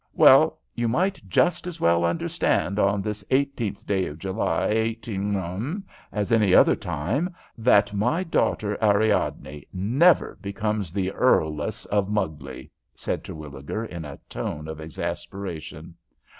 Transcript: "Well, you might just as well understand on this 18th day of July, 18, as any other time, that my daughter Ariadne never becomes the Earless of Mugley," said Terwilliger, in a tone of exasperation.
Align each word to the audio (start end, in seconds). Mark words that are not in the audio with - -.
"Well, 0.15 0.57
you 0.73 0.87
might 0.87 1.21
just 1.29 1.67
as 1.67 1.79
well 1.79 2.03
understand 2.03 2.79
on 2.79 3.03
this 3.03 3.23
18th 3.25 3.85
day 3.85 4.07
of 4.07 4.17
July, 4.17 4.69
18, 4.69 5.83
as 6.11 6.31
any 6.31 6.55
other 6.55 6.75
time, 6.75 7.35
that 7.55 7.93
my 7.93 8.23
daughter 8.23 8.79
Ariadne 8.83 9.67
never 9.71 10.39
becomes 10.41 10.91
the 10.91 11.11
Earless 11.11 11.85
of 11.85 12.09
Mugley," 12.09 12.71
said 12.95 13.23
Terwilliger, 13.23 13.85
in 13.85 14.03
a 14.03 14.17
tone 14.27 14.67
of 14.67 14.81
exasperation. 14.81 15.93